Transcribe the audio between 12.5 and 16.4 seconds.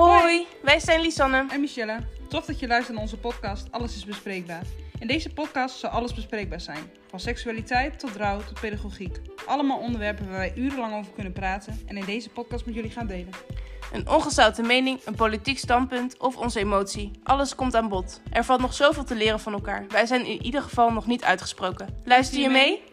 met jullie gaan delen. Een ongezouten mening, een politiek standpunt of